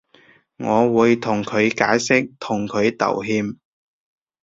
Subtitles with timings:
[0.57, 3.59] 我會同佢解釋同佢道歉